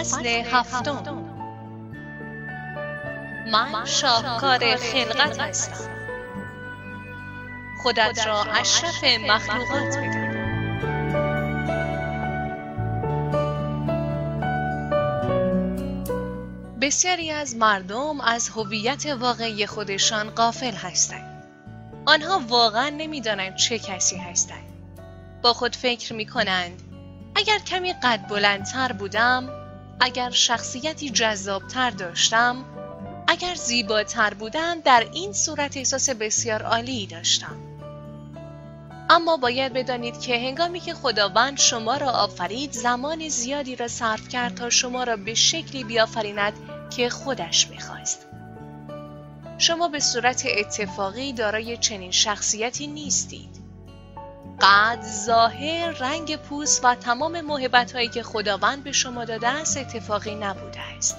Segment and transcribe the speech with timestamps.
[0.00, 1.24] فصل هفتم
[3.52, 5.90] من شاهکار خلقت هستم
[7.82, 10.40] خودت را اشرف مخلوقات بدان
[16.80, 21.44] بسیاری از مردم از هویت واقعی خودشان غافل هستند.
[22.06, 24.64] آنها واقعا نمی‌دانند چه کسی هستند.
[25.42, 26.82] با خود فکر می کنند
[27.34, 29.59] اگر کمی قد بلندتر بودم
[30.00, 32.64] اگر شخصیتی جذابتر داشتم
[33.26, 37.56] اگر زیباتر بودم در این صورت احساس بسیار عالی داشتم.
[39.10, 44.54] اما باید بدانید که هنگامی که خداوند شما را آفرید زمان زیادی را صرف کرد
[44.54, 46.52] تا شما را به شکلی بیافریند
[46.96, 48.26] که خودش می‌خواست
[49.58, 53.49] شما به صورت اتفاقی دارای چنین شخصیتی نیستید.
[54.62, 60.34] قد، ظاهر، رنگ پوست و تمام محبت هایی که خداوند به شما داده است اتفاقی
[60.34, 61.16] نبوده است.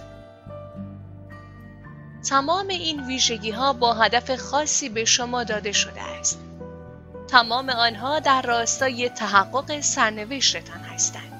[2.30, 6.40] تمام این ویژگی ها با هدف خاصی به شما داده شده است.
[7.28, 11.32] تمام آنها در راستای تحقق سرنوشتتان هستند.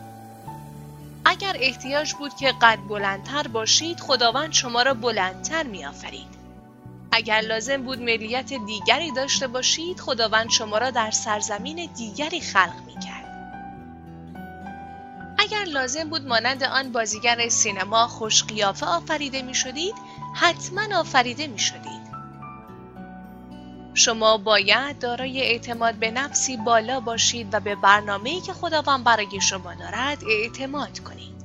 [1.26, 6.41] اگر احتیاج بود که قد بلندتر باشید خداوند شما را بلندتر می آفرید.
[7.12, 12.94] اگر لازم بود ملیت دیگری داشته باشید خداوند شما را در سرزمین دیگری خلق می
[12.94, 13.22] کرد.
[15.38, 19.96] اگر لازم بود مانند آن بازیگر سینما خوش قیافه آفریده می شدید
[20.36, 22.02] حتما آفریده می شدید.
[23.94, 29.74] شما باید دارای اعتماد به نفسی بالا باشید و به برنامه‌ای که خداوند برای شما
[29.74, 31.41] دارد اعتماد کنید.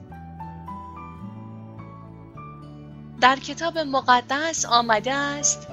[3.21, 5.67] در کتاب مقدس آمده است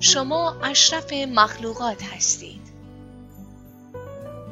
[0.00, 2.60] شما اشرف مخلوقات هستید.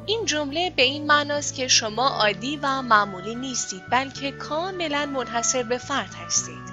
[0.07, 5.79] این جمله به این معناست که شما عادی و معمولی نیستید بلکه کاملا منحصر به
[5.79, 6.73] فرد هستید.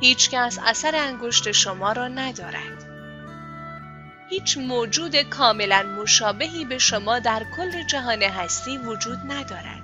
[0.00, 2.84] هیچ کس اثر انگشت شما را ندارد.
[4.30, 9.83] هیچ موجود کاملا مشابهی به شما در کل جهان هستی وجود ندارد.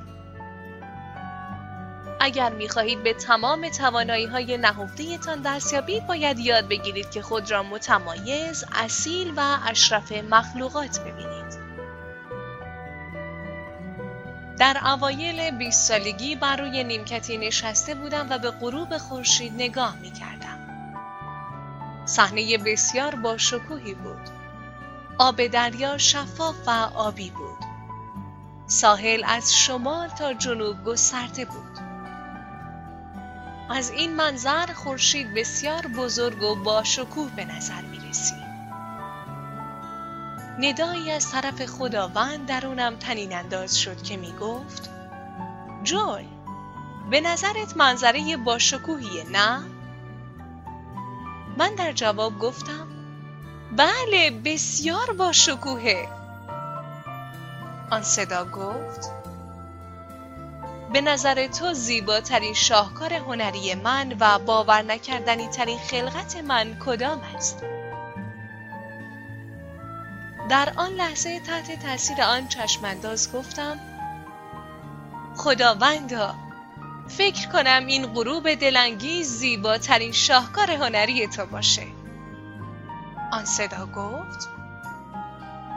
[2.21, 7.23] اگر می خواهید به تمام توانایی های نهفته تان دست یابید باید یاد بگیرید که
[7.23, 11.71] خود را متمایز، اصیل و اشرف مخلوقات ببینید.
[14.59, 20.13] در اوایل 20 سالگی بر روی نیمکتی نشسته بودم و به غروب خورشید نگاه می
[20.13, 20.59] کردم.
[22.07, 24.31] صحنه بسیار با شکوهی بود.
[25.19, 27.65] آب دریا شفاف و آبی بود.
[28.67, 31.70] ساحل از شمال تا جنوب گسترده بود.
[33.71, 38.51] از این منظر خورشید بسیار بزرگ و با شکوه به نظر می رسید.
[40.59, 44.91] ندایی از طرف خداوند درونم تنین انداز شد که می گفت
[45.83, 46.29] جوی
[47.11, 49.61] به نظرت منظره با شکوهیه نه؟
[51.59, 52.87] من در جواب گفتم
[53.77, 56.09] بله بسیار با شکوهه
[57.91, 59.20] آن صدا گفت
[60.93, 67.65] به نظر تو زیباترین شاهکار هنری من و باور نکردنی ترین خلقت من کدام است؟
[70.49, 73.81] در آن لحظه تحت تاثیر آن چشمانداز گفتم
[75.37, 76.34] خداوندا
[77.09, 81.87] فکر کنم این غروب دلانگیز زیباترین شاهکار هنری تو باشه
[83.33, 84.49] آن صدا گفت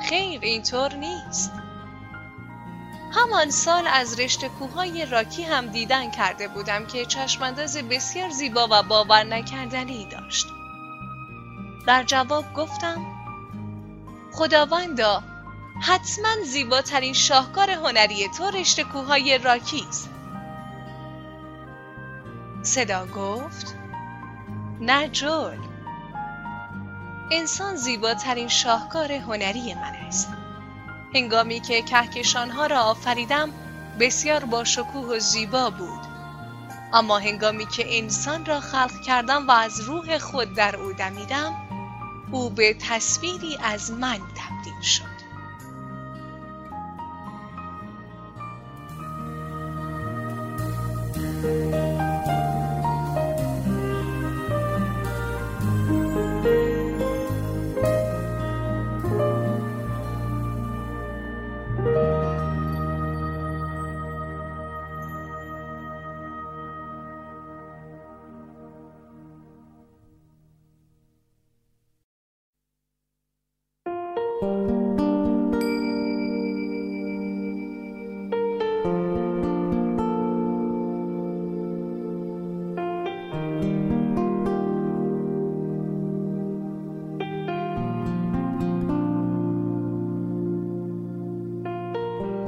[0.09, 1.51] خیر اینطور نیست
[3.15, 8.83] همان سال از رشته کوههای راکی هم دیدن کرده بودم که چشمانداز بسیار زیبا و
[8.83, 10.47] باور نکردنی داشت.
[11.87, 13.05] در جواب گفتم
[14.33, 15.23] خداوندا
[15.81, 20.09] حتما زیباترین شاهکار هنری تو رشته کوههای راکی است.
[22.63, 23.75] صدا گفت
[24.81, 25.57] نه جول
[27.31, 30.42] انسان زیباترین شاهکار هنری من است.
[31.15, 33.49] هنگامی که کهکشانها را آفریدم
[33.99, 35.99] بسیار با شکوه و زیبا بود.
[36.93, 41.53] اما هنگامی که انسان را خلق کردم و از روح خود در او دمیدم
[42.31, 45.13] او به تصویری از من تبدیل شد.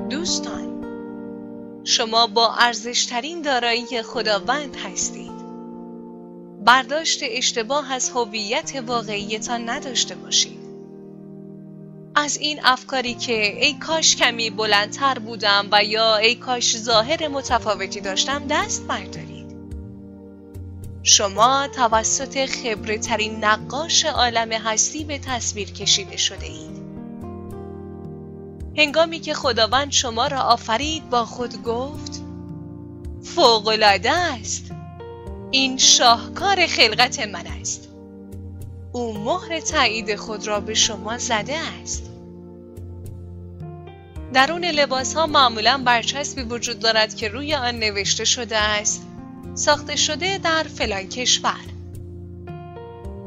[0.10, 0.86] دوستان
[1.84, 5.32] شما با ارزشترین دارایی خداوند هستید.
[6.66, 10.55] برداشت اشتباه از هویت واقعیتان نداشته باشید.
[12.26, 18.02] از این افکاری که ای کاش کمی بلندتر بودم و یا ای کاش ظاهر متفاوتی
[18.02, 19.56] داشتم دست بردارید.
[21.04, 26.86] شما توسط خبره ترین نقاش عالم هستی به تصویر کشیده شده اید.
[28.78, 32.22] هنگامی که خداوند شما را آفرید با خود گفت
[33.24, 34.72] فوقالعاده است.
[35.52, 37.90] این شاهکار خلقت من است.
[38.92, 42.15] او مهر تایید خود را به شما زده است.
[44.36, 49.08] درون لباس ها معمولا برچسبی وجود دارد که روی آن نوشته شده است.
[49.54, 51.60] ساخته شده در فلان کشور.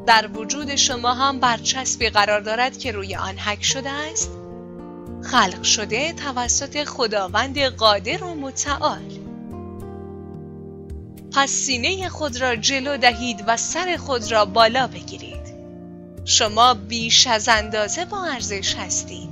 [0.07, 4.31] در وجود شما هم برچسبی قرار دارد که روی آن حک شده است.
[5.23, 9.19] خلق شده توسط خداوند قادر و متعال.
[11.31, 15.53] پس سینه خود را جلو دهید و سر خود را بالا بگیرید.
[16.25, 19.28] شما بیش از اندازه با ارزش هستید.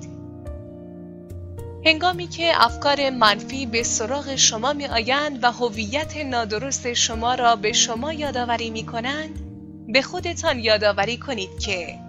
[1.85, 7.73] هنگامی که افکار منفی به سراغ شما می آیند و هویت نادرست شما را به
[7.73, 9.39] شما یادآوری می کنند
[9.87, 11.99] به خودتان یادآوری کنید که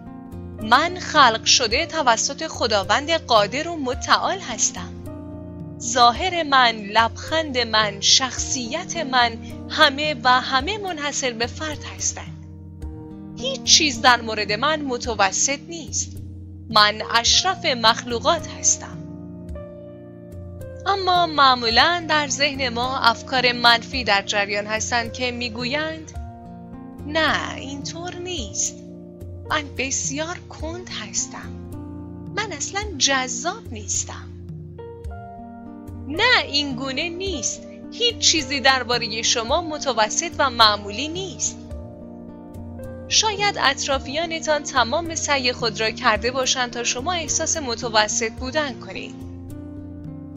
[0.62, 4.92] من خلق شده توسط خداوند قادر و متعال هستم.
[5.80, 9.38] ظاهر من، لبخند من، شخصیت من
[9.70, 12.44] همه و همه منحصر به فرد هستند.
[13.38, 16.16] هیچ چیز در مورد من متوسط نیست.
[16.70, 18.97] من اشرف مخلوقات هستم.
[20.86, 26.12] اما معمولا در ذهن ما افکار منفی در جریان هستند که می‌گویند
[27.06, 28.76] نه اینطور نیست.
[29.50, 31.52] من بسیار کند هستم.
[32.36, 34.28] من اصلا جذاب نیستم.
[36.08, 37.62] نه این گونه نیست.
[37.92, 41.58] هیچ چیزی درباره شما متوسط و معمولی نیست.
[43.08, 49.27] شاید اطرافیانتان تمام سعی خود را کرده باشند تا شما احساس متوسط بودن کنید.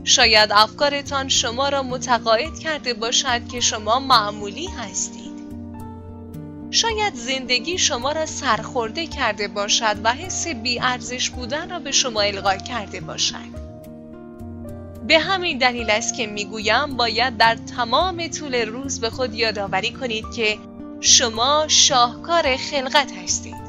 [0.04, 5.32] شاید افکارتان شما را متقاعد کرده باشد که شما معمولی هستید
[6.72, 12.56] شاید زندگی شما را سرخورده کرده باشد و حس بیارزش بودن را به شما القا
[12.56, 13.62] کرده باشد.
[15.08, 20.26] به همین دلیل است که می‌گویم باید در تمام طول روز به خود یادآوری کنید
[20.36, 20.58] که
[21.02, 23.61] شما شاهکار خلقت هستید.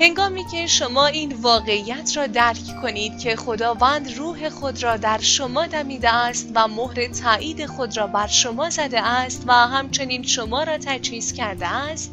[0.00, 5.66] هنگامی که شما این واقعیت را درک کنید که خداوند روح خود را در شما
[5.66, 10.78] دمیده است و مهر تایید خود را بر شما زده است و همچنین شما را
[10.78, 12.12] تجهیز کرده است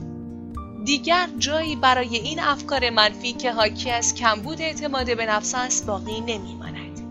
[0.85, 6.21] دیگر جایی برای این افکار منفی که حاکی از کمبود اعتماد به نفس است باقی
[6.21, 7.01] نمیماند.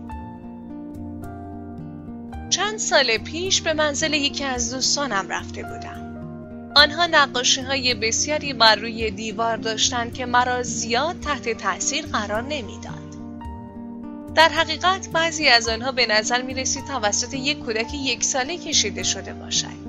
[2.49, 6.04] چند سال پیش به منزل یکی از دوستانم رفته بودم.
[6.75, 12.95] آنها نقاشی های بسیاری بر روی دیوار داشتند که مرا زیاد تحت تاثیر قرار نمی‌داد.
[14.35, 19.03] در حقیقت بعضی از آنها به نظر می رسید توسط یک کودک یک ساله کشیده
[19.03, 19.85] شده باشد.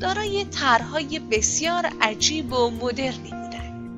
[0.00, 3.90] دارای طرحهای بسیار عجیب و مدرنی بودند.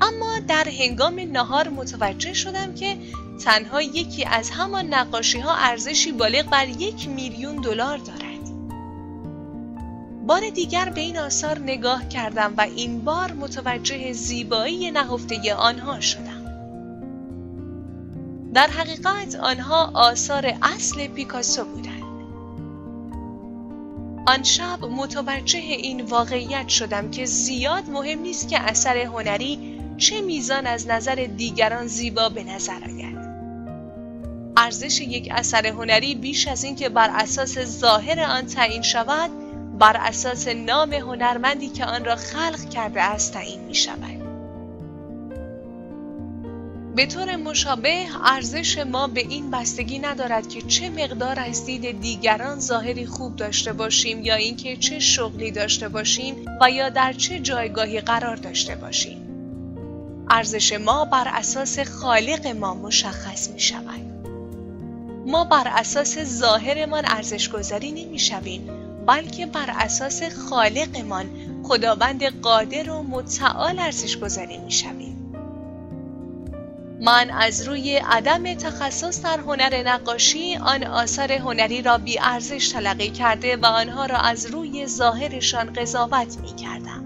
[0.00, 2.96] اما در هنگام نهار متوجه شدم که
[3.44, 8.27] تنها یکی از همان نقاشی ها ارزشی بالغ بر یک میلیون دلار دارد.
[10.28, 16.44] بار دیگر به این آثار نگاه کردم و این بار متوجه زیبایی نهفته آنها شدم.
[18.54, 22.02] در حقیقت آنها آثار اصل پیکاسو بودند.
[24.26, 30.66] آن شب متوجه این واقعیت شدم که زیاد مهم نیست که اثر هنری چه میزان
[30.66, 33.18] از نظر دیگران زیبا به نظر آید.
[34.56, 39.47] ارزش یک اثر هنری بیش از اینکه بر اساس ظاهر آن تعیین شود
[39.78, 44.28] بر اساس نام هنرمندی که آن را خلق کرده است تعیین می شود.
[46.96, 52.60] به طور مشابه ارزش ما به این بستگی ندارد که چه مقدار از دید دیگران
[52.60, 58.00] ظاهری خوب داشته باشیم یا اینکه چه شغلی داشته باشیم و یا در چه جایگاهی
[58.00, 59.18] قرار داشته باشیم.
[60.30, 64.00] ارزش ما بر اساس خالق ما مشخص می شود.
[65.26, 68.77] ما بر اساس ظاهرمان ارزش گذاری نمی شویم
[69.08, 71.26] بلکه بر اساس خالقمان
[71.62, 75.34] خداوند قادر و متعال ارزش گذاری می شویم.
[77.00, 83.10] من از روی عدم تخصص در هنر نقاشی آن آثار هنری را بی ارزش تلقی
[83.10, 87.04] کرده و آنها را از روی ظاهرشان قضاوت می کردم.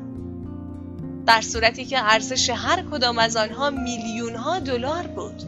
[1.26, 5.42] در صورتی که ارزش هر کدام از آنها میلیون ها دلار بود.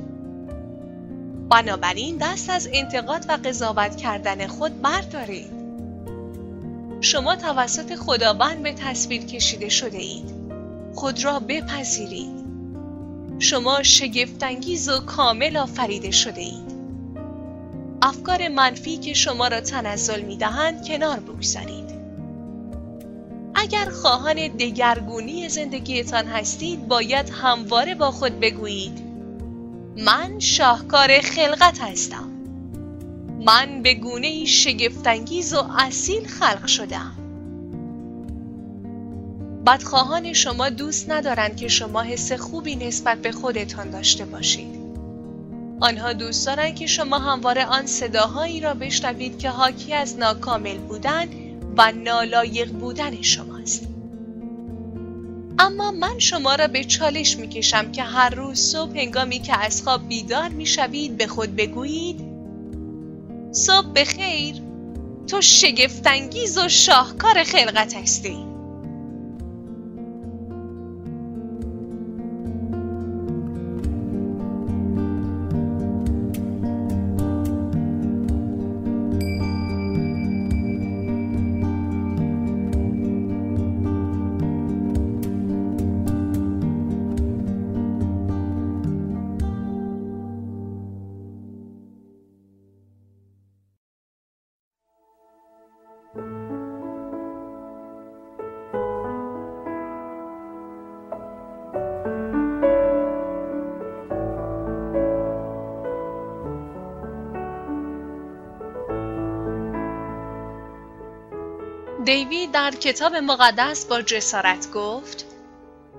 [1.50, 5.63] بنابراین دست از انتقاد و قضاوت کردن خود بردارید.
[7.04, 10.34] شما توسط خداوند به تصویر کشیده شده اید.
[10.94, 12.44] خود را بپذیرید.
[13.38, 16.75] شما شگفتانگیز و کامل آفریده شده اید.
[18.02, 21.94] افکار منفی که شما را تنزل می دهند کنار بگذارید.
[23.54, 28.99] اگر خواهان دگرگونی زندگیتان هستید باید همواره با خود بگویید
[29.96, 32.34] من شاهکار خلقت هستم
[33.46, 37.12] من به گونه شگفتانگیز و اصیل خلق شدم.
[39.66, 44.84] بدخواهان شما دوست ندارند که شما حس خوبی نسبت به خودتان داشته باشید.
[45.80, 51.28] آنها دوست دارند که شما همواره آن صداهایی را بشنوید که حاکی از ناکامل بودن
[51.76, 53.88] و نالایق بودن شماست.
[55.58, 59.82] اما من شما را به چالش می کشم که هر روز صبح هنگامی که از
[59.82, 62.34] خواب بیدار می شوید به خود بگویید
[63.54, 64.56] صبح بخیر.
[65.26, 68.53] تو شگفتانگیز و شاهکار خلقت هستی.
[112.14, 115.25] دیوی در کتاب مقدس با جسارت گفت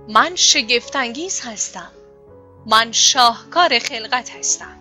[0.10, 1.91] من شگفتانگیز هستم.
[2.65, 4.77] من شاهکار خلقت هستم.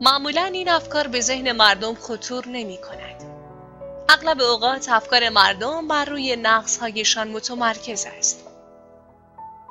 [0.00, 3.22] معمولا این افکار به ذهن مردم خطور نمی کند.
[4.08, 8.44] اغلب اوقات افکار مردم بر روی نقص هایشان متمرکز است.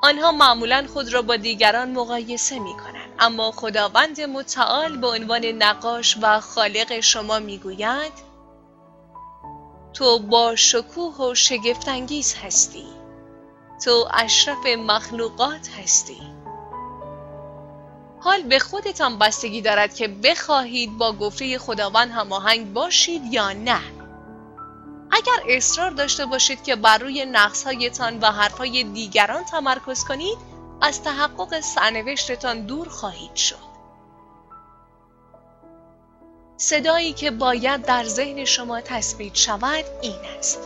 [0.02, 6.18] آنها معمولا خود را با دیگران مقایسه می کنند اما خداوند متعال به عنوان نقاش
[6.22, 8.25] و خالق شما می گوید
[9.96, 12.86] تو با شکوه و شگفتانگیز هستی.
[13.86, 16.22] تو اشرف مخلوقات هستی.
[18.20, 23.82] حال به خودتان بستگی دارد که بخواهید با گفته خداوند هماهنگ باشید یا نه.
[25.12, 30.38] اگر اصرار داشته باشید که بر روی نقصهایتان و حرفهای دیگران تمرکز کنید
[30.82, 33.65] از تحقق سرنوشتتان دور خواهید شد.
[36.58, 40.60] صدایی که باید در ذهن شما تثبیت شود این است.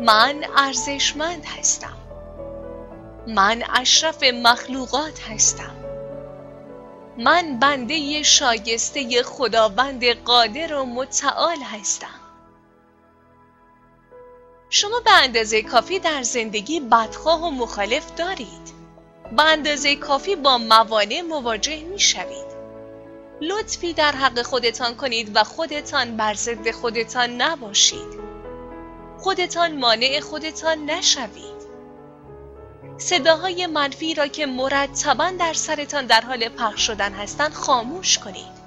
[0.00, 1.96] من ارزشمند هستم.
[3.26, 5.74] من اشرف مخلوقات هستم.
[7.18, 12.20] من بنده شایسته خداوند قادر و متعال هستم.
[14.70, 18.72] شما به اندازه کافی در زندگی بدخواه و مخالف دارید.
[19.36, 22.47] به اندازه کافی با موانع مواجه می شوید
[23.40, 28.18] لطفی در حق خودتان کنید و خودتان بر ضد خودتان نباشید.
[29.18, 31.58] خودتان مانع خودتان نشوید.
[32.98, 38.58] صداهای منفی را که مرتبا در سرتان در حال پخش شدن هستند خاموش کنید.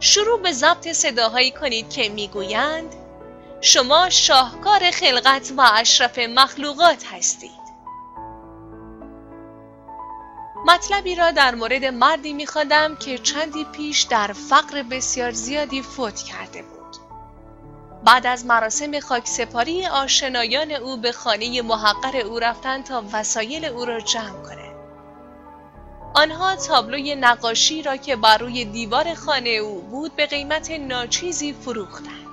[0.00, 2.94] شروع به ضبط صداهایی کنید که می‌گویند
[3.60, 7.57] شما شاهکار خلقت و اشرف مخلوقات هستید.
[10.66, 16.62] مطلبی را در مورد مردی میخواندم که چندی پیش در فقر بسیار زیادی فوت کرده
[16.62, 16.96] بود.
[18.04, 24.00] بعد از مراسم خاکسپاری آشنایان او به خانه محقر او رفتند تا وسایل او را
[24.00, 24.76] جمع کنند.
[26.14, 32.28] آنها تابلوی نقاشی را که بر روی دیوار خانه او بود به قیمت ناچیزی فروختند.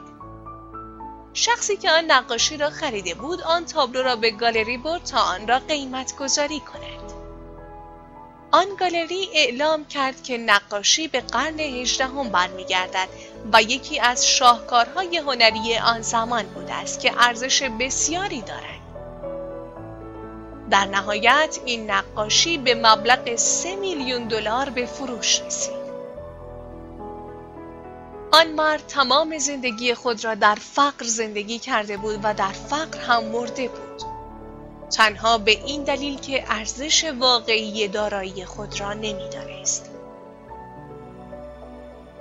[1.33, 5.47] شخصی که آن نقاشی را خریده بود آن تابلو را به گالری برد تا آن
[5.47, 7.14] را قیمت گذاری کند.
[8.55, 13.07] آن گالری اعلام کرد که نقاشی به قرن هجدهم برمیگردد
[13.53, 18.79] و یکی از شاهکارهای هنری آن زمان بوده است که ارزش بسیاری دارد.
[20.69, 25.85] در نهایت این نقاشی به مبلغ سه میلیون دلار به فروش رسید.
[28.31, 33.23] آن مرد تمام زندگی خود را در فقر زندگی کرده بود و در فقر هم
[33.23, 33.84] مرده بود.
[34.91, 39.89] تنها به این دلیل که ارزش واقعی دارایی خود را نمی‌دانست.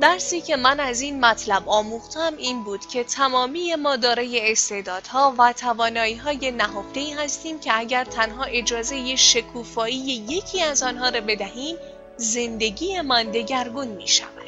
[0.01, 5.53] درسی که من از این مطلب آموختم این بود که تمامی ما دارای استعدادها و
[5.53, 11.77] توانایی های نهفته هستیم که اگر تنها اجازه شکوفایی یکی از آنها را بدهیم
[12.17, 14.44] زندگی من دگرگون می شود.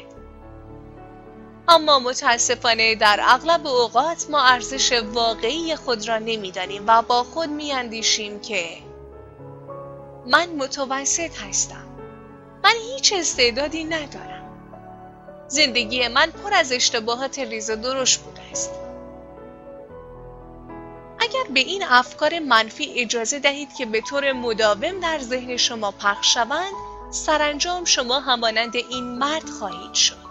[1.69, 8.39] اما متاسفانه در اغلب اوقات ما ارزش واقعی خود را نمی‌دانیم و با خود میاندیشیم
[8.39, 8.77] که
[10.27, 11.87] من متوسط هستم.
[12.63, 14.43] من هیچ استعدادی ندارم.
[15.47, 18.71] زندگی من پر از اشتباهات ریز و درشت بوده است.
[21.19, 26.33] اگر به این افکار منفی اجازه دهید که به طور مداوم در ذهن شما پخش
[26.33, 26.73] شوند
[27.11, 30.26] سرانجام شما همانند این مرد خواهید شد.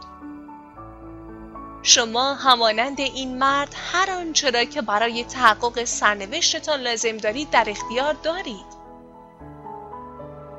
[1.88, 8.14] شما همانند این مرد هر آنچه را که برای تحقق سرنوشتتان لازم دارید در اختیار
[8.22, 8.76] دارید.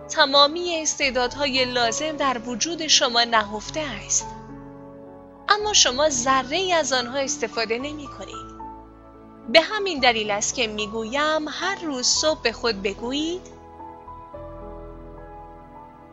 [0.10, 4.28] تمامی استعدادهای لازم در وجود شما نهفته است.
[5.50, 8.58] اما شما ذره ای از آنها استفاده نمی کنید
[9.50, 13.42] به همین دلیل است که می‌گویم هر روز صبح به خود بگویید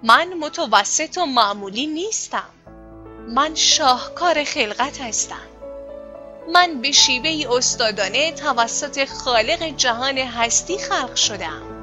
[0.02, 2.53] من متوسط و معمولی نیستم.
[3.28, 5.46] من شاهکار خلقت هستم.
[6.52, 11.73] من به شیوه استادانه توسط خالق جهان هستی خلق شدم.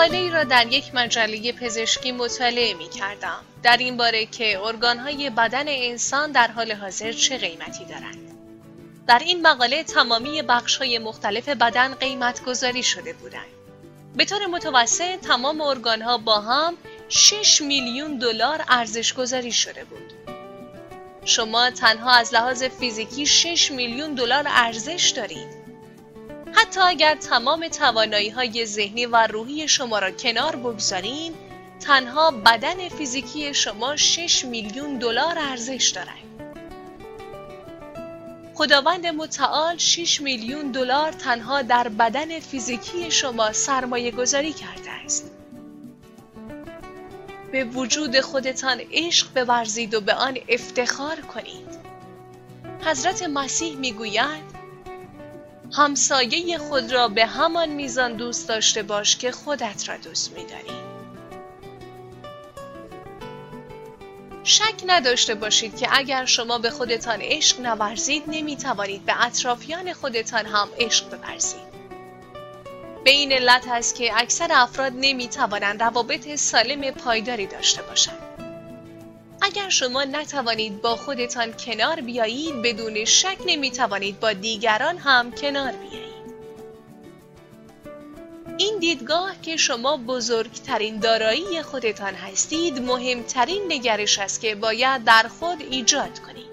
[0.00, 3.40] مقاله ای را در یک مجله پزشکی مطالعه می کردم.
[3.62, 8.30] در این باره که ارگانهای بدن انسان در حال حاضر چه قیمتی دارند.
[9.06, 13.46] در این مقاله تمامی بخش های مختلف بدن قیمت گذاری شده بودند.
[14.16, 16.74] به طور متوسط تمام ارگانها با هم
[17.08, 20.12] 6 میلیون دلار ارزش گذاری شده بود.
[21.24, 25.59] شما تنها از لحاظ فیزیکی 6 میلیون دلار ارزش دارید.
[26.52, 31.34] حتی اگر تمام توانایی های ذهنی و روحی شما را کنار بگذاریم
[31.80, 36.30] تنها بدن فیزیکی شما 6 میلیون دلار ارزش دارد.
[38.54, 45.30] خداوند متعال 6 میلیون دلار تنها در بدن فیزیکی شما سرمایه گذاری کرده است.
[47.52, 51.80] به وجود خودتان عشق بورزید و به آن افتخار کنید.
[52.84, 54.49] حضرت مسیح می‌گوید
[55.72, 60.90] همسایه خود را به همان میزان دوست داشته باش که خودت را دوست میداری.
[64.44, 70.46] شک نداشته باشید که اگر شما به خودتان عشق نورزید نمی توانید به اطرافیان خودتان
[70.46, 71.70] هم عشق بورزید.
[73.04, 78.29] به این علت است که اکثر افراد نمی توانند روابط سالم پایداری داشته باشند.
[79.40, 85.72] اگر شما نتوانید با خودتان کنار بیایید بدون شک نمی توانید با دیگران هم کنار
[85.72, 86.10] بیایید.
[88.58, 95.60] این دیدگاه که شما بزرگترین دارایی خودتان هستید مهمترین نگرش است که باید در خود
[95.70, 96.50] ایجاد کنید.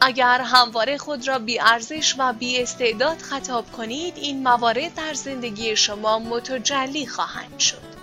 [0.00, 5.76] اگر همواره خود را بی ارزش و بی استعداد خطاب کنید این موارد در زندگی
[5.76, 7.97] شما متجلی خواهند شد.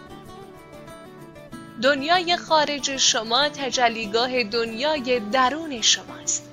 [1.82, 6.44] دنیای خارج شما تجلیگاه دنیای درون شماست.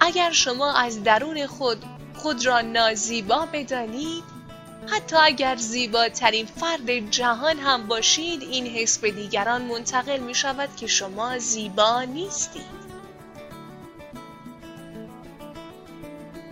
[0.00, 4.24] اگر شما از درون خود خود را نازیبا بدانید
[4.86, 10.86] حتی اگر زیباترین فرد جهان هم باشید این حس به دیگران منتقل می شود که
[10.86, 12.86] شما زیبا نیستید.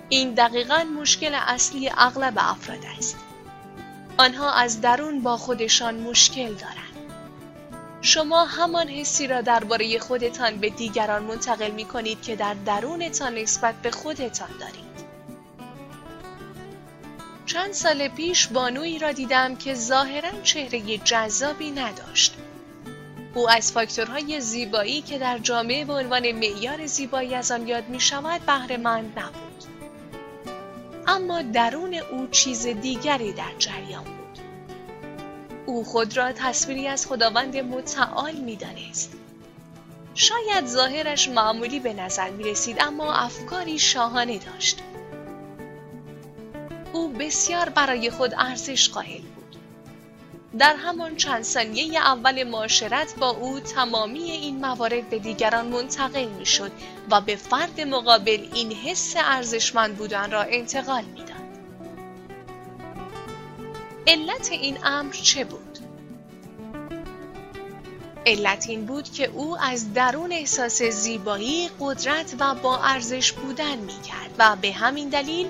[0.08, 3.16] این دقیقا مشکل اصلی اغلب افراد است.
[4.18, 6.83] آنها از درون با خودشان مشکل دارند.
[8.04, 13.74] شما همان حسی را درباره خودتان به دیگران منتقل می کنید که در درونتان نسبت
[13.74, 15.04] به خودتان دارید.
[17.46, 22.34] چند سال پیش بانویی را دیدم که ظاهرا چهره جذابی نداشت.
[23.34, 28.00] او از فاکتورهای زیبایی که در جامعه به عنوان معیار زیبایی از آن یاد می
[28.00, 29.64] شود بهره مند نبود.
[31.06, 34.23] اما درون او چیز دیگری در جریان بود.
[35.66, 39.12] او خود را تصویری از خداوند متعال می دانست.
[40.14, 44.78] شاید ظاهرش معمولی به نظر می رسید اما افکاری شاهانه داشت.
[46.92, 49.56] او بسیار برای خود ارزش قائل بود.
[50.58, 56.46] در همان چند ثانیه اول معاشرت با او تمامی این موارد به دیگران منتقل می
[56.46, 56.72] شد
[57.10, 61.33] و به فرد مقابل این حس ارزشمند بودن را انتقال می داد.
[64.06, 65.78] علت این امر چه بود؟
[68.26, 74.02] علت این بود که او از درون احساس زیبایی، قدرت و با ارزش بودن می
[74.02, 75.48] کرد و به همین دلیل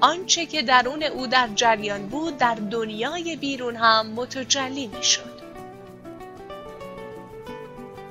[0.00, 5.34] آنچه که درون او در جریان بود در دنیای بیرون هم متجلی می شد.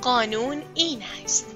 [0.02, 1.56] قانون این است.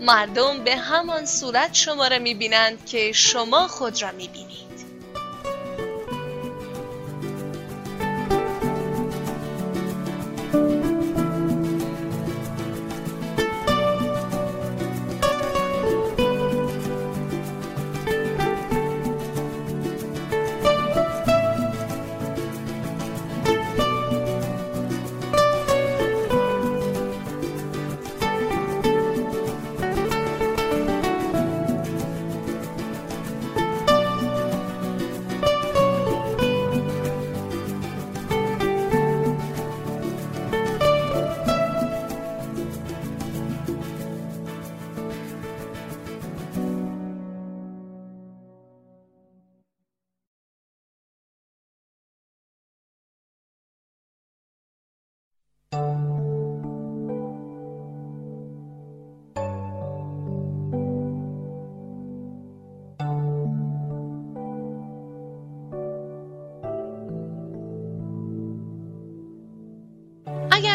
[0.00, 4.67] مردم به همان صورت شما را می بینند که شما خود را می بینید.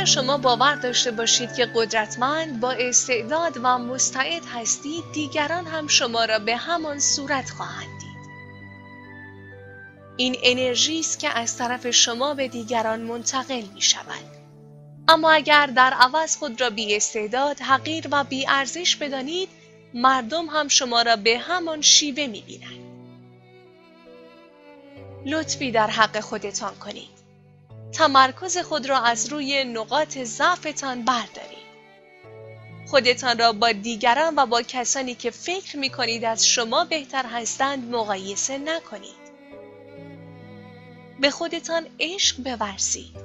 [0.03, 6.25] اگر شما باور داشته باشید که قدرتمند با استعداد و مستعد هستید دیگران هم شما
[6.25, 8.29] را به همان صورت خواهند دید.
[10.17, 14.25] این انرژی است که از طرف شما به دیگران منتقل می شود.
[15.07, 19.49] اما اگر در عوض خود را بی استعداد حقیر و بی ارزش بدانید
[19.93, 22.83] مردم هم شما را به همان شیوه می بینند.
[25.25, 27.12] لطفی در حق خودتان کنید.
[27.93, 31.63] تمرکز خود را از روی نقاط ضعفتان بردارید.
[32.87, 37.95] خودتان را با دیگران و با کسانی که فکر می کنید از شما بهتر هستند
[37.95, 39.23] مقایسه نکنید.
[41.19, 43.23] به خودتان عشق بورزید.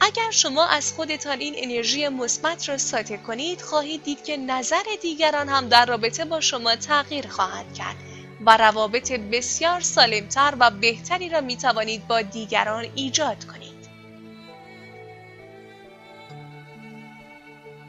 [0.00, 5.48] اگر شما از خودتان این انرژی مثبت را ساطع کنید خواهید دید که نظر دیگران
[5.48, 8.09] هم در رابطه با شما تغییر خواهد کرد
[8.46, 13.80] و روابط بسیار سالمتر و بهتری را می توانید با دیگران ایجاد کنید.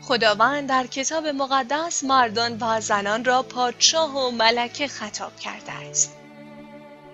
[0.02, 6.18] خداوند در کتاب مقدس مردان و زنان را پادشاه و ملکه خطاب کرده است.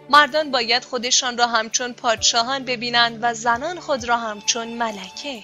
[0.10, 5.44] مردان باید خودشان را همچون پادشاهان ببینند و زنان خود را همچون ملکه.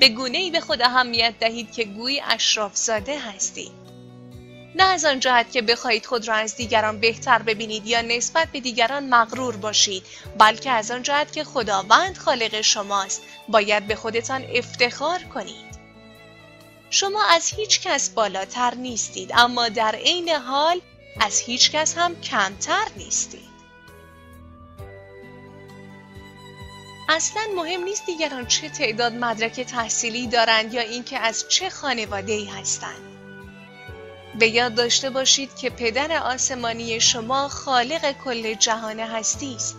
[0.00, 3.79] به گونه ای به خود اهمیت دهید که گویی اشراف زاده هستید.
[4.74, 8.60] نه از آن جهت که بخواهید خود را از دیگران بهتر ببینید یا نسبت به
[8.60, 10.06] دیگران مغرور باشید
[10.38, 15.70] بلکه از آن جهت که خداوند خالق شماست باید به خودتان افتخار کنید.
[16.90, 20.80] شما از هیچ کس بالاتر نیستید اما در عین حال
[21.20, 23.50] از هیچ کس هم کمتر نیستید.
[27.08, 32.44] اصلا مهم نیست دیگران چه تعداد مدرک تحصیلی دارند یا اینکه از چه خانواده ای
[32.44, 33.19] هستند.
[34.40, 39.76] به یاد داشته باشید که پدر آسمانی شما خالق کل جهان هستی است.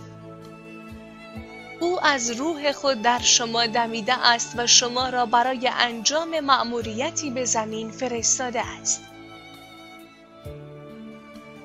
[1.79, 7.45] او از روح خود در شما دمیده است و شما را برای انجام مأموریتی به
[7.45, 9.01] زمین فرستاده است.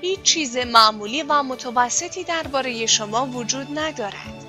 [0.00, 4.44] هیچ چیز معمولی و متوسطی درباره شما وجود ندارد.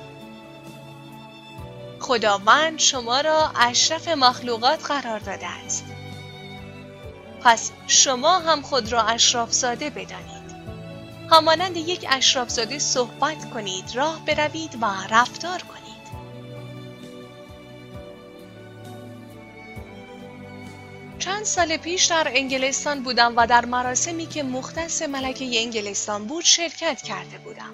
[2.00, 5.97] خداوند شما را اشرف مخلوقات قرار داده است.
[7.43, 10.38] پس شما هم خود را اشرافزاده بدانید
[11.32, 15.78] همانند یک اشرافزاده صحبت کنید راه بروید و رفتار کنید
[21.19, 27.02] چند سال پیش در انگلستان بودم و در مراسمی که مختص ملکه انگلستان بود شرکت
[27.02, 27.73] کرده بودم.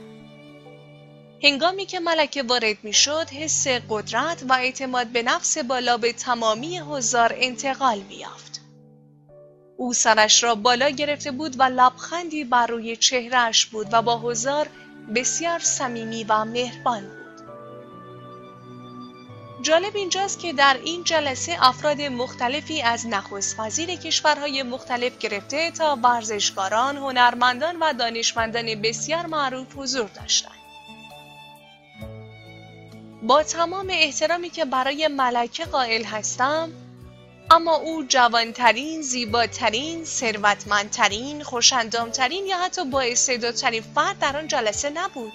[1.44, 6.80] هنگامی که ملکه وارد می شد حس قدرت و اعتماد به نفس بالا به تمامی
[6.80, 8.53] حضار انتقال می یافت.
[9.78, 14.68] او سرش را بالا گرفته بود و لبخندی بر روی چهرهش بود و با حضار
[15.16, 17.24] بسیار صمیمی و مهربان بود.
[19.62, 25.98] جالب اینجاست که در این جلسه افراد مختلفی از نخست وزیر کشورهای مختلف گرفته تا
[26.04, 30.64] ورزشکاران، هنرمندان و دانشمندان بسیار معروف حضور داشتند.
[33.24, 36.72] با تمام احترامی که برای ملکه قائل هستم
[37.54, 45.34] اما او جوانترین، زیباترین، ثروتمندترین، خوشندامترین یا حتی با استعدادترین فرد در آن جلسه نبود.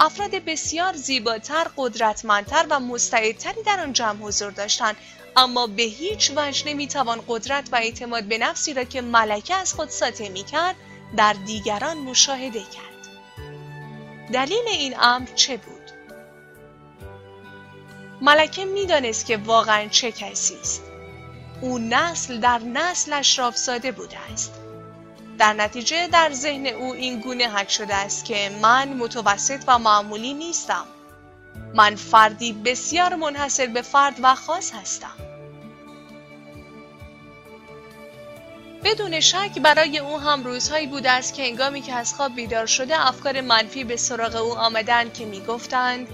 [0.00, 4.96] افراد بسیار زیباتر، قدرتمندتر و مستعدتری در آن جمع حضور داشتند.
[5.36, 9.88] اما به هیچ وجه نمی‌توان قدرت و اعتماد به نفسی را که ملکه از خود
[9.88, 10.76] ساطع می‌کرد
[11.16, 13.08] در دیگران مشاهده کرد.
[14.32, 15.69] دلیل این امر چه بود؟
[18.20, 20.82] ملکه می‌دانست که واقعا چه کسی است.
[21.60, 24.52] او نسل در نسل اشراف ساده بوده است.
[25.38, 30.34] در نتیجه در ذهن او این گونه حک شده است که من متوسط و معمولی
[30.34, 30.84] نیستم.
[31.74, 35.14] من فردی بسیار منحصر به فرد و خاص هستم.
[38.84, 43.08] بدون شک برای او هم روزهایی بوده است که انگامی که از خواب بیدار شده
[43.08, 46.08] افکار منفی به سراغ او آمدن که می‌گفتند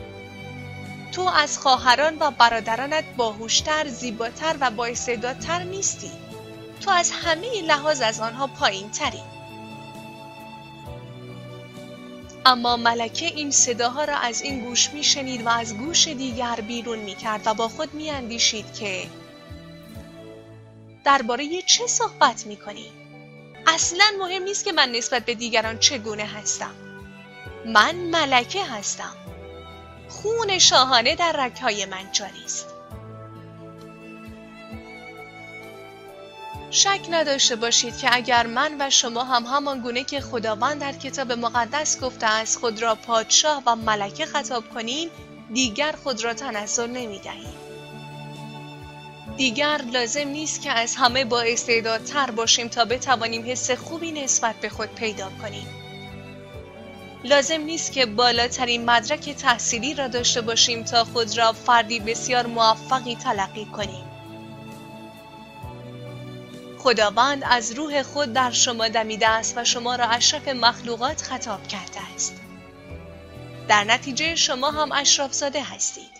[1.12, 6.10] تو از خواهران و برادرانت باهوشتر زیباتر و بااستعدادتر نیستی
[6.80, 9.22] تو از همه لحاظ از آنها پایین تری.
[12.46, 16.98] اما ملکه این صداها را از این گوش می شنید و از گوش دیگر بیرون
[16.98, 19.06] می کرد و با خود می اندیشید که
[21.04, 22.92] درباره چه صحبت می کنی؟
[23.66, 26.74] اصلا مهم نیست که من نسبت به دیگران چگونه هستم.
[27.66, 29.25] من ملکه هستم.
[30.16, 32.66] خون شاهانه در رگهای من جاری است.
[36.70, 41.32] شک نداشته باشید که اگر من و شما هم همان گونه که خداوند در کتاب
[41.32, 45.10] مقدس گفته است خود را پادشاه و ملکه خطاب کنیم
[45.52, 47.54] دیگر خود را تنزل نمی دهیم.
[49.36, 54.68] دیگر لازم نیست که از همه با استعدادتر باشیم تا بتوانیم حس خوبی نسبت به
[54.68, 55.85] خود پیدا کنیم.
[57.26, 63.16] لازم نیست که بالاترین مدرک تحصیلی را داشته باشیم تا خود را فردی بسیار موفقی
[63.16, 64.04] تلقی کنیم.
[66.78, 72.00] خداوند از روح خود در شما دمیده است و شما را اشرف مخلوقات خطاب کرده
[72.14, 72.34] است.
[73.68, 76.16] در نتیجه شما هم اشراف زاده هستید.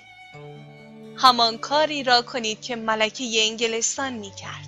[1.17, 4.66] همان کاری را کنید که ملکه انگلستان می کرد.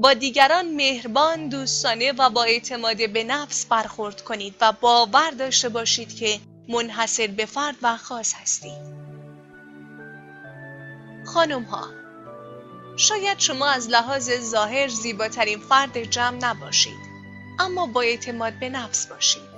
[0.00, 6.16] با دیگران مهربان، دوستانه و با اعتماد به نفس برخورد کنید و باور داشته باشید
[6.16, 9.00] که منحصر به فرد و خاص هستید.
[11.26, 11.88] خانم ها
[12.96, 17.00] شاید شما از لحاظ ظاهر زیباترین فرد جمع نباشید
[17.58, 19.50] اما با اعتماد به نفس باشید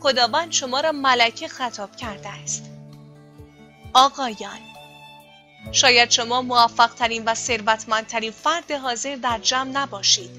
[0.00, 2.64] خداوند شما را ملکه خطاب کرده است
[3.94, 4.75] آقایان
[5.72, 10.30] شاید شما موفق ترین و ثروتمندترین فرد حاضر در جمع نباشید.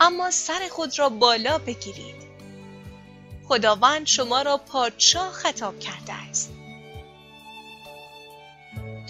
[0.00, 2.22] اما سر خود را بالا بگیرید.
[3.48, 6.52] خداوند شما را پادشاه خطاب کرده است.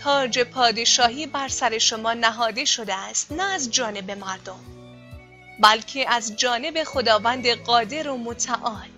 [0.03, 4.61] تاج پادشاهی بر سر شما نهاده شده است نه از جانب مردم
[5.61, 8.88] بلکه از جانب خداوند قادر و متعال.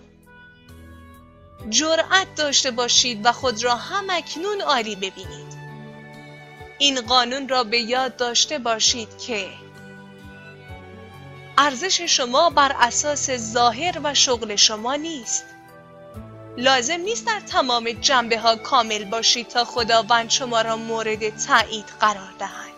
[1.69, 5.54] جرأت داشته باشید و خود را هم اکنون عالی ببینید.
[6.77, 9.49] این قانون را به یاد داشته باشید که
[11.57, 15.45] ارزش شما بر اساس ظاهر و شغل شما نیست
[16.57, 22.33] لازم نیست در تمام جنبه ها کامل باشید تا خداوند شما را مورد تایید قرار
[22.39, 22.75] دهد.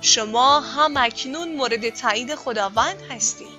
[0.00, 3.55] شما هم اکنون مورد تایید خداوند هستید.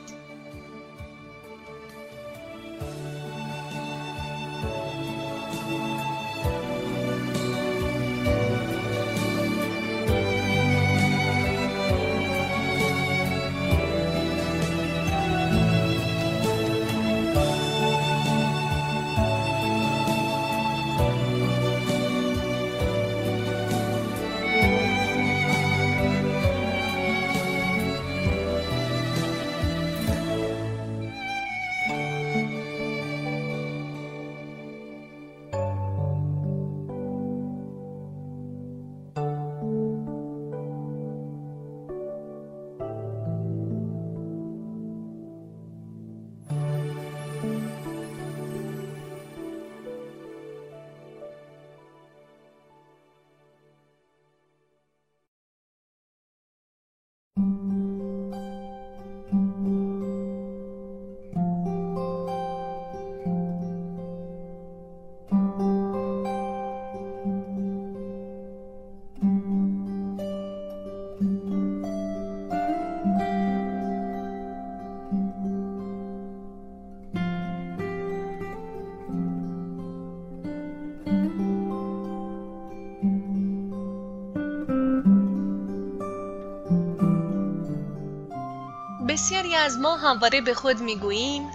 [89.18, 91.52] بسیاری از ما همواره به خود می‌گوییم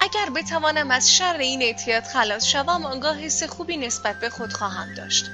[0.00, 4.94] اگر بتوانم از شر این اعتیاد خلاص شوم آنگاه حس خوبی نسبت به خود خواهم
[4.94, 5.24] داشت.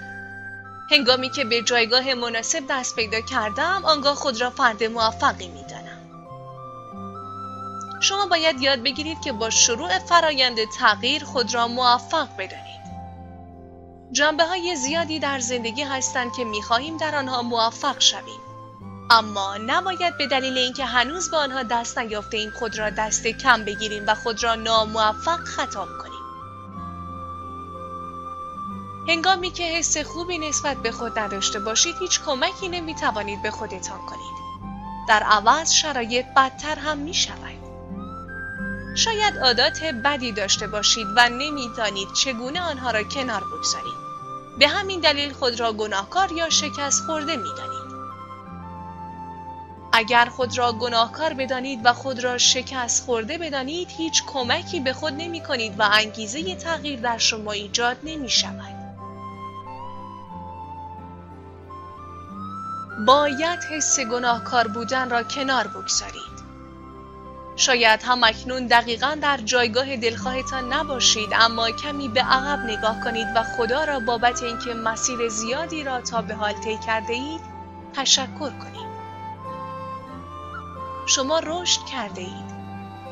[0.91, 5.99] هنگامی که به جایگاه مناسب دست پیدا کردم آنگاه خود را فرد موفقی می‌دانم.
[8.01, 12.83] شما باید یاد بگیرید که با شروع فرایند تغییر خود را موفق بدانید.
[14.13, 18.52] جنبه های زیادی در زندگی هستند که می‌خواهیم در آنها موفق شویم.
[19.13, 23.65] اما نباید به دلیل اینکه هنوز به آنها دست نیافته ایم خود را دست کم
[23.65, 26.23] بگیریم و خود را ناموفق خطاب کنیم.
[29.09, 33.99] هنگامی که حس خوبی نسبت به خود نداشته باشید هیچ کمکی نمی توانید به خودتان
[34.07, 34.43] کنید.
[35.09, 37.63] در عوض شرایط بدتر هم می شود
[38.97, 44.03] شاید عادات بدی داشته باشید و نمی‌دانید چگونه آنها را کنار بگذارید.
[44.59, 47.82] به همین دلیل خود را گناهکار یا شکست خورده می دانید.
[49.93, 55.13] اگر خود را گناهکار بدانید و خود را شکست خورده بدانید هیچ کمکی به خود
[55.17, 58.83] نمی کنید و انگیزه تغییر در شما ایجاد نمی شود.
[63.07, 66.43] باید حس گناهکار بودن را کنار بگذارید.
[67.57, 73.43] شاید هم اکنون دقیقا در جایگاه دلخواهتان نباشید اما کمی به عقب نگاه کنید و
[73.43, 77.41] خدا را بابت اینکه مسیر زیادی را تا به حال طی کرده اید
[77.95, 78.92] تشکر کنید.
[81.07, 82.53] شما رشد کرده اید.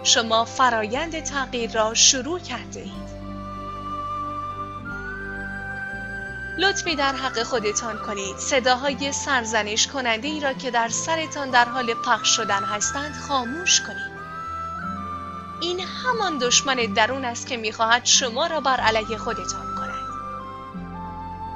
[0.03, 3.11] شما فرایند تغییر را شروع کرده اید.
[6.59, 11.94] لطفی در حق خودتان کنید صداهای سرزنش کننده ای را که در سرتان در حال
[11.94, 14.20] پخش شدن هستند خاموش کنید.
[15.61, 19.90] این همان دشمن درون است که می‌خواهد شما را بر علیه خودتان کند.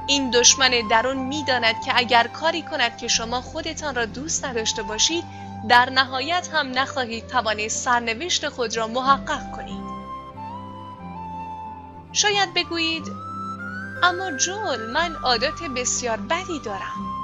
[0.08, 5.24] این دشمن درون می‌داند که اگر کاری کند که شما خودتان را دوست نداشته باشید
[5.68, 9.84] در نهایت هم نخواهید توانست سرنوشت خود را محقق کنید.
[12.12, 13.12] شاید بگویید
[14.02, 17.14] اما جول من عادات بسیار بدی دارم.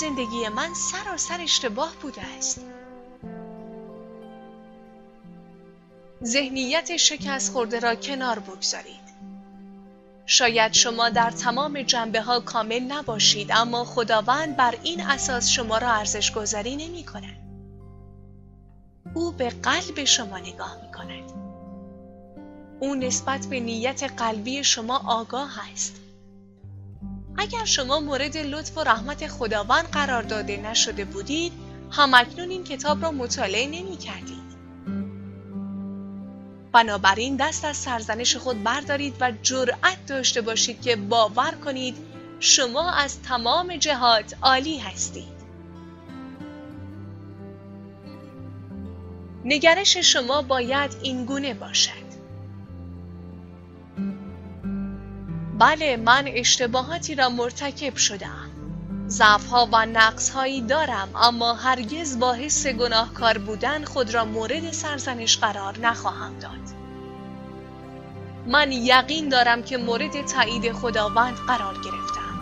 [0.00, 2.60] زندگی من سراسر اشتباه بوده است.
[6.24, 9.06] ذهنیت شکست خورده را کنار بگذارید.
[10.26, 15.92] شاید شما در تمام جنبه ها کامل نباشید اما خداوند بر این اساس شما را
[15.92, 17.45] ارزش گذاری نمی کند.
[19.14, 21.32] او به قلب شما نگاه می کند.
[22.80, 25.96] او نسبت به نیت قلبی شما آگاه است.
[27.38, 31.52] اگر شما مورد لطف و رحمت خداوند قرار داده نشده بودید
[31.90, 34.46] همکنون این کتاب را مطالعه نمی کردید.
[36.72, 41.96] بنابراین دست از سرزنش خود بردارید و جرأت داشته باشید که باور کنید
[42.40, 45.35] شما از تمام جهات عالی هستید.
[49.48, 52.06] نگرش شما باید این گونه باشد.
[55.58, 58.50] بله من اشتباهاتی را مرتکب شدم.
[59.08, 65.78] ضعفها و نقصهایی دارم اما هرگز با حس گناهکار بودن خود را مورد سرزنش قرار
[65.78, 66.76] نخواهم داد.
[68.46, 72.40] من یقین دارم که مورد تایید خداوند قرار گرفتم.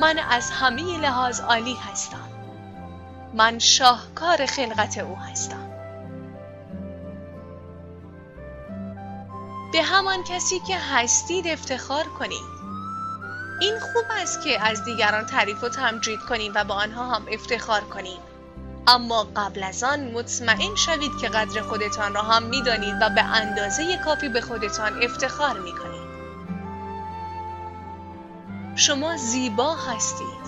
[0.00, 2.28] من از همه لحاظ عالی هستم.
[3.34, 5.69] من شاهکار خلقت او هستم.
[9.72, 12.60] به همان کسی که هستید افتخار کنید.
[13.60, 17.80] این خوب است که از دیگران تعریف و تمجید کنیم و با آنها هم افتخار
[17.80, 18.18] کنیم.
[18.86, 23.98] اما قبل از آن مطمئن شوید که قدر خودتان را هم می‌دانید و به اندازه
[24.04, 26.10] کافی به خودتان افتخار می کنید.
[28.76, 30.40] شما زیبا هستید.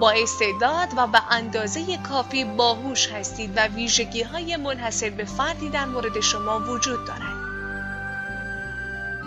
[0.00, 5.84] با استعداد و به اندازه کافی باهوش هستید و ویژگی های منحصر به فردی در
[5.84, 7.31] مورد شما وجود دارد.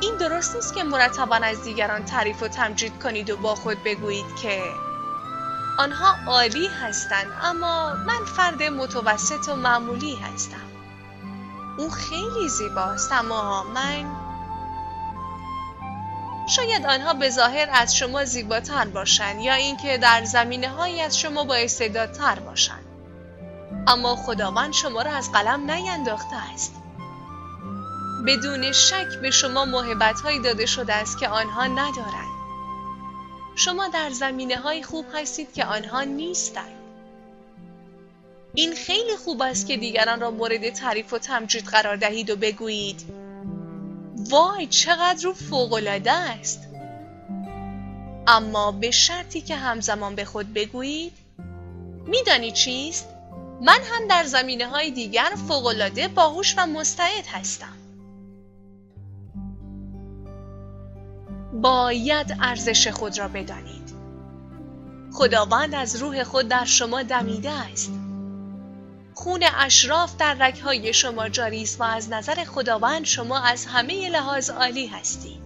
[0.06, 4.36] این درست نیست که مرتبا از دیگران تعریف و تمجید کنید و با خود بگویید
[4.41, 4.62] که
[5.78, 10.70] آنها عالی هستند اما من فرد متوسط و معمولی هستم.
[11.78, 14.06] او خیلی زیباست اما من
[16.47, 21.43] شاید آنها به ظاهر از شما زیباتر باشند یا اینکه در زمینه هایی از شما
[21.43, 22.86] با استعدادتر باشند.
[23.88, 26.84] اما خداوند شما را از قلم نینداخته است.
[28.28, 32.36] بدون شک به شما محبت هایی داده شده است که آنها ندارند.
[33.55, 36.76] شما در زمینه های خوب هستید که آنها نیستند.
[38.53, 43.05] این خیلی خوب است که دیگران را مورد تعریف و تمجید قرار دهید و بگویید
[44.30, 46.61] وای چقدر او العاده است.
[48.28, 51.13] اما به شرطی که همزمان به خود بگویید
[52.07, 53.07] میدانی چیست؟
[53.61, 57.84] من هم در زمینه های دیگر فوقالعاده باهوش و مستعد هستم.
[61.62, 63.95] باید ارزش خود را بدانید.
[65.14, 67.91] خداوند از روح خود در شما دمیده است.
[69.14, 74.49] خون اشراف در رگهای شما جاری است و از نظر خداوند شما از همه لحاظ
[74.49, 75.45] عالی هستید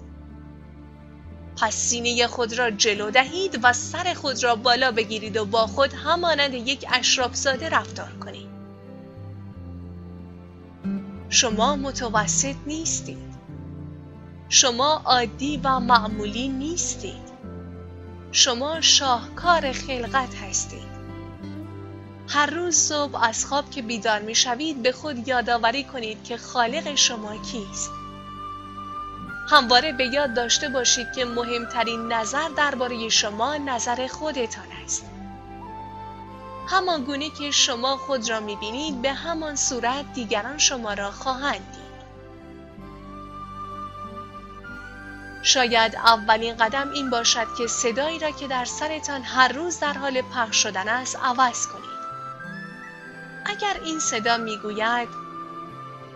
[1.62, 5.94] پس سینه خود را جلو دهید و سر خود را بالا بگیرید و با خود
[5.94, 8.50] همانند یک اشراف ساده رفتار کنید.
[11.30, 13.29] شما متوسط نیستید.
[14.52, 17.30] شما عادی و معمولی نیستید.
[18.32, 20.90] شما شاهکار خلقت هستید.
[22.28, 26.96] هر روز صبح از خواب که بیدار می شوید به خود یادآوری کنید که خالق
[26.96, 27.92] شما کیست.
[29.50, 35.06] همواره به یاد داشته باشید که مهمترین نظر درباره شما نظر خودتان است.
[36.68, 41.72] همان گونه که شما خود را می بینید به همان صورت دیگران شما را خواهند
[41.72, 41.79] دید
[45.44, 50.22] شاید اولین قدم این باشد که صدایی را که در سرتان هر روز در حال
[50.22, 52.00] پخش شدن است عوض کنید.
[53.46, 55.10] اگر این صدا می‌گوید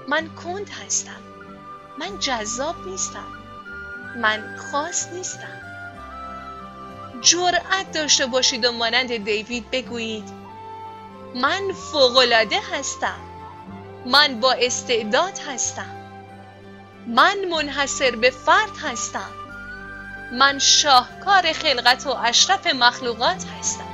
[0.08, 1.22] من کند هستم.
[1.98, 3.28] من جذاب نیستم.
[4.16, 5.62] من خاص نیستم.
[7.22, 10.30] جرأت داشته باشید و مانند دیوید بگویید
[11.36, 13.20] من فوقالعاده هستم.
[14.06, 16.03] من با استعداد هستم.
[17.08, 19.30] من منحصر به فرد هستم.
[20.32, 23.93] من شاهکار خلقت و اشرف مخلوقات هستم.